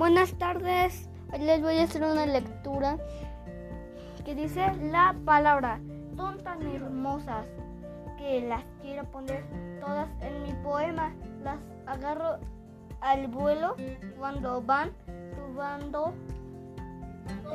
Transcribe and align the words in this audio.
Buenas 0.00 0.32
tardes. 0.38 1.10
Hoy 1.30 1.40
les 1.40 1.60
voy 1.60 1.76
a 1.76 1.82
hacer 1.82 2.02
una 2.02 2.24
lectura 2.24 2.96
que 4.24 4.34
dice 4.34 4.72
la 4.90 5.14
palabra. 5.26 5.78
Son 6.16 6.42
tan 6.42 6.62
hermosas 6.62 7.46
que 8.16 8.40
las 8.48 8.64
quiero 8.80 9.04
poner 9.10 9.44
todas 9.78 10.08
en 10.22 10.42
mi 10.42 10.54
poema. 10.64 11.12
Las 11.44 11.58
agarro 11.84 12.38
al 13.02 13.28
vuelo 13.28 13.76
cuando 14.18 14.62
van 14.62 14.90
subando. 15.36 16.14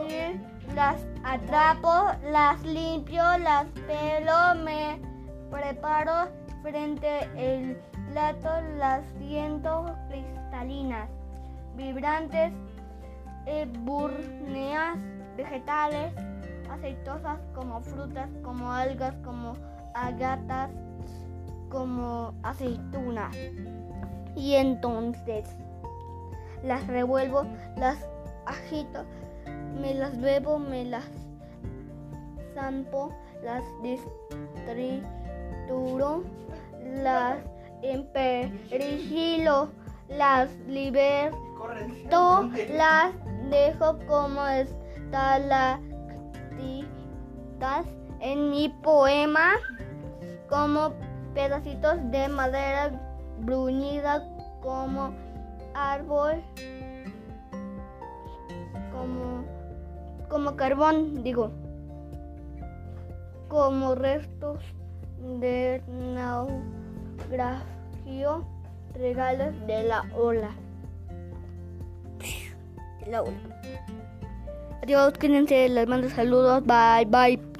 Y 0.07 0.75
las 0.75 1.04
atrapo, 1.23 2.12
las 2.30 2.62
limpio, 2.64 3.23
las 3.39 3.66
pelo, 3.88 4.64
me 4.64 5.02
preparo 5.50 6.30
frente 6.62 7.21
al 7.21 7.75
plato, 8.12 8.62
las 8.77 9.04
siento 9.18 9.98
cristalinas 10.09 11.09
vibrantes, 11.75 12.53
eh, 13.45 13.67
burneas, 13.79 14.97
vegetales, 15.38 16.13
aceitosas 16.70 17.39
como 17.53 17.81
frutas, 17.81 18.29
como 18.43 18.71
algas, 18.71 19.15
como 19.23 19.53
agatas, 19.93 20.71
como 21.70 22.34
aceitunas. 22.43 23.35
Y 24.35 24.55
entonces 24.55 25.48
las 26.63 26.85
revuelvo, 26.88 27.45
las 27.77 27.98
agito, 28.45 29.05
me 29.79 29.93
las 29.93 30.20
bebo, 30.20 30.59
me 30.59 30.84
las 30.85 31.05
zampo, 32.53 33.13
las 33.43 33.63
distrituro, 33.84 34.13
las 37.03 37.37
emperigilo, 37.81 39.70
las 40.09 40.49
libero 40.67 41.45
las 42.70 43.13
dejo 43.49 43.98
como 44.08 44.46
estalactitas 44.48 45.82
en 48.20 48.49
mi 48.49 48.70
poema, 48.84 49.54
como 50.49 50.94
pedacitos 51.34 51.98
de 52.12 52.27
madera 52.27 52.91
bruñida, 53.40 54.24
como 54.62 55.13
árbol, 55.74 56.41
como, 58.91 59.44
como 60.29 60.55
carbón, 60.55 61.24
digo, 61.24 61.52
como 63.48 63.96
restos 63.96 64.59
de 65.40 65.81
naufragio, 65.88 67.66
regalos 68.94 69.53
de 69.68 69.84
la 69.84 70.03
ola 70.16 70.52
la 73.09 73.22
última. 73.22 73.56
Adiós, 74.81 75.13
quédense, 75.13 75.69
les 75.69 75.88
mando 75.88 76.09
saludos, 76.09 76.63
bye, 76.63 77.06
bye. 77.06 77.54